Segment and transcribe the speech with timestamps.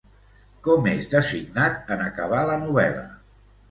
[0.67, 3.11] Com és designat en acabar la novel·la?